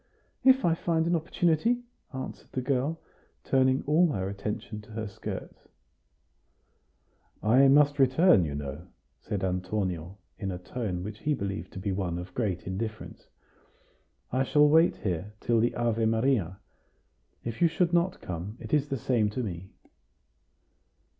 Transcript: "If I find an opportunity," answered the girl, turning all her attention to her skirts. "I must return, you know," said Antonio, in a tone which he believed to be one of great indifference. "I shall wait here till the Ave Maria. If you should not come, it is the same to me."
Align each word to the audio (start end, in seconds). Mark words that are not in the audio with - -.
"If 0.43 0.65
I 0.65 0.73
find 0.73 1.05
an 1.05 1.15
opportunity," 1.15 1.83
answered 2.11 2.47
the 2.53 2.61
girl, 2.63 2.99
turning 3.43 3.83
all 3.85 4.11
her 4.13 4.27
attention 4.27 4.81
to 4.81 4.91
her 4.93 5.07
skirts. 5.07 5.67
"I 7.43 7.67
must 7.67 7.99
return, 7.99 8.43
you 8.43 8.55
know," 8.55 8.87
said 9.19 9.43
Antonio, 9.43 10.17
in 10.39 10.49
a 10.49 10.57
tone 10.57 11.03
which 11.03 11.19
he 11.19 11.35
believed 11.35 11.71
to 11.73 11.79
be 11.79 11.91
one 11.91 12.17
of 12.17 12.33
great 12.33 12.65
indifference. 12.65 13.27
"I 14.31 14.41
shall 14.43 14.67
wait 14.67 14.95
here 14.95 15.33
till 15.39 15.59
the 15.59 15.75
Ave 15.75 16.07
Maria. 16.07 16.57
If 17.43 17.61
you 17.61 17.67
should 17.67 17.93
not 17.93 18.21
come, 18.21 18.57
it 18.59 18.73
is 18.73 18.89
the 18.89 18.97
same 18.97 19.29
to 19.29 19.43
me." 19.43 19.69